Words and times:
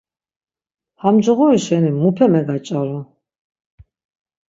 Ham 1.01 1.15
coğori 1.25 1.59
şeni 1.65 1.91
mupe 2.01 2.25
megaç̌aru! 2.31 2.99